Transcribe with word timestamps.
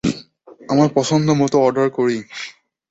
আমার 0.69 0.89
পছন্দমতো 0.95 1.57
অর্ডার 1.65 1.87
করি। 1.97 2.17